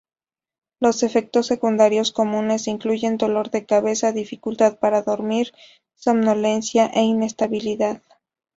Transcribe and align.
Los 0.79 1.03
efectos 1.03 1.45
secundarios 1.45 2.11
comunes 2.11 2.67
incluyen 2.67 3.17
dolor 3.19 3.51
de 3.51 3.67
cabeza, 3.67 4.11
dificultad 4.11 4.79
para 4.79 5.03
dormir, 5.03 5.53
somnolencia 5.93 6.87
e 6.87 7.03
inestabilidad. 7.03 8.01